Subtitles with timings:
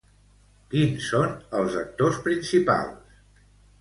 [0.71, 1.29] Quins són
[1.59, 3.21] els actors principals?